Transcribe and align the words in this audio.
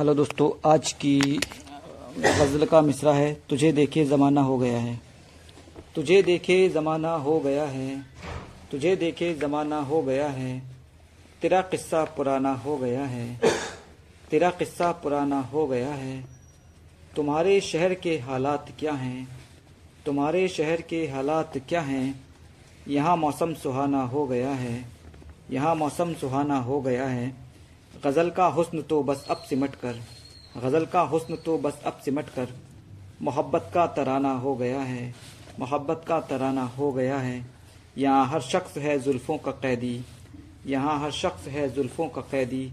Hello 0.00 0.12
दोस्तों, 0.14 0.50
आज 0.64 0.92
की 0.92 1.18
गज़ल 2.18 2.64
का 2.66 2.80
मिसरा 2.80 3.12
है, 3.12 3.32
तुझे 3.48 3.72
देखे 3.72 4.04
ज़माना 4.04 4.40
हो 4.40 4.56
गया 4.58 4.78
है। 4.78 4.94
तुझे 5.94 6.22
देखे 6.22 6.68
ज़माना 6.68 7.10
हो 7.14 7.38
गया 7.40 7.64
है, 7.64 8.00
तुझे 8.70 8.94
देखे 8.96 9.32
ज़माना 9.34 9.80
हो 9.80 10.00
गया 10.02 10.28
है, 10.28 10.62
तेरा 11.42 11.60
किस्सा 11.62 12.04
पुराना 12.16 12.52
हो 12.54 12.76
गया 12.76 13.04
है, 13.04 13.40
तेरा 14.30 14.50
किस्सा 14.50 14.90
पुराना 14.92 15.40
हो 15.42 15.66
गया 15.66 15.90
है। 15.90 16.24
तुम्हारे 17.16 17.60
शहर 17.60 17.94
के 17.94 18.16
हालात 18.18 18.72
क्या 18.78 18.92
हैं? 18.92 19.28
तुम्हारे 20.06 20.46
शहर 20.48 20.80
के 20.80 21.06
हालात 21.06 21.58
क्या 21.68 21.80
हैं? 21.82 22.20
यहाँ 22.88 23.16
मौसम 23.16 23.54
सुहाना 23.54 24.02
हो 24.04 24.26
गया 24.26 24.54
है, 24.54 24.84
यहाँ 25.50 25.74
मौसम 25.74 26.14
सुहाना 26.14 26.58
हो 26.60 26.80
गया 26.80 27.06
है। 27.06 27.49
गज़ल 28.02 28.30
का 28.30 28.44
हुस्न 28.48 28.82
तो 28.82 29.02
बस 29.02 29.24
अब 29.30 29.42
सिमट 29.48 29.74
कर, 29.76 29.96
गज़ल 30.56 30.84
का 30.86 31.00
हुस्न 31.04 31.36
तो 31.36 31.56
बस 31.58 31.80
अब 31.86 31.98
सिमट 32.04 32.28
कर। 32.28 32.48
मोहब्बत 33.22 33.70
का 33.74 33.86
तराना 33.88 34.32
हो 34.34 34.54
गया 34.56 34.80
है, 34.80 35.14
मोहब्बत 35.58 36.04
का 36.08 36.20
तराना 36.28 36.62
हो 36.78 36.90
गया 36.92 37.18
है। 37.18 37.44
यहाँ 37.98 38.26
हर 38.26 38.40
शख्स 38.42 38.76
है 38.78 38.98
जुल्फ़ों 38.98 39.36
का 39.38 39.50
कैदी, 39.52 40.00
यहाँ 40.66 40.98
हर 41.00 41.10
शख्स 41.12 41.48
है 41.48 41.68
जुल्फ़ों 41.70 42.08
का 42.08 42.20
कैदी। 42.30 42.72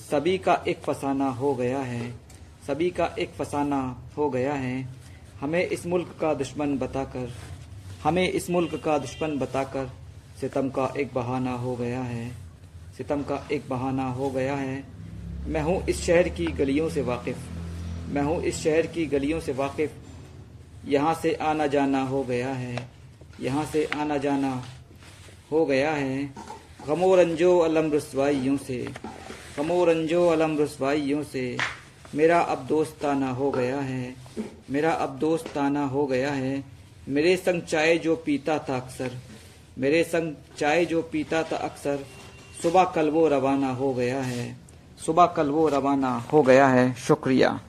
सभी 0.00 0.36
का 0.38 0.54
एक 0.68 0.82
फसाना 0.82 1.28
हो 1.32 1.54
गया 1.54 1.78
है, 1.80 2.10
सभी 2.66 2.90
का 2.90 3.06
एक 3.18 3.32
फसाना 3.32 3.80
हो 4.16 4.28
गया 4.30 4.52
है। 4.54 4.88
हमें 5.40 5.64
इस 5.64 5.86
मुल्क 5.86 6.14
का 6.20 6.32
दुश्मन 6.34 6.76
बताकर, 6.78 7.32
हमें 8.04 8.28
इस 8.28 8.48
मुल्क 8.50 8.80
का 8.84 8.98
दुश्मन 8.98 9.38
बताकर 9.38 9.90
सितम 10.40 10.68
का 10.70 10.92
एक 10.96 11.12
बहाना 11.14 11.54
हो 11.56 11.74
गया 11.76 12.02
है। 12.02 12.30
सितम 13.00 13.22
का 13.22 13.48
एक 13.52 13.62
बहाना 13.68 14.04
हो 14.04 14.30
गया 14.30 14.54
है। 14.54 14.84
मैं 15.46 15.62
हूँ 15.62 15.86
इस 15.86 16.00
शहर 16.00 16.28
की 16.28 16.46
गलियों 16.46 16.88
से 16.90 17.02
वाकिफ़। 17.02 17.36
मैं 18.12 18.22
हूँ 18.22 18.42
इस 18.42 18.56
शहर 18.56 18.86
की 18.86 19.06
गलियों 19.06 19.40
से 19.40 19.52
वाकिफ़। 19.52 19.90
यहाँ 20.88 21.14
से 21.14 21.34
आना 21.34 21.66
जाना 21.66 22.02
हो 22.02 22.22
गया 22.24 22.48
है। 22.48 22.88
यहाँ 23.40 23.64
से 23.64 23.84
आना 23.84 24.16
जाना 24.16 24.64
हो 25.52 25.66
गया 25.66 25.92
है। 25.92 26.34
गमो 26.86 27.14
रंजो 27.16 27.58
अलम 27.58 27.92
रसवाइयों 27.92 28.56
से। 28.56 28.86
गमो 29.56 29.84
रंजो 29.84 30.26
अलम 30.28 30.58
रसवाइयों 30.58 31.22
से। 31.22 31.56
मेरा 32.14 32.40
अब 32.40 32.66
दोस्ताना 32.66 33.30
हो 33.30 33.50
गया 33.50 33.80
है। 33.80 34.14
मेरा 34.70 34.92
अब 34.92 35.18
दोस्ताना 35.18 35.86
हो 35.86 36.06
गया 36.06 36.30
है। 36.30 36.64
मेरे 37.08 37.36
संग 37.36 37.62
चाय 37.62 37.98
जो 37.98 38.16
पीता 38.16 38.58
था 38.58 38.76
अक्सर। 38.76 39.20
मेरे 39.78 40.04
संग 40.04 40.34
चाय 40.58 40.84
जो 40.84 41.02
पीता 41.02 41.42
था 41.42 41.56
अक्सर। 41.56 42.04
सुबह 42.62 42.84
कल 42.84 43.10
वो 43.10 43.28
रवाना 43.28 43.72
हो 43.72 43.94
गया 43.94 44.20
है। 44.20 44.56
सुबह 45.06 45.26
कल 45.26 45.48
वो 45.48 45.68
रवाना 45.68 46.24
हो 46.32 46.42
गया 46.42 46.66
है। 46.66 46.94
शुक्रिया। 46.94 47.60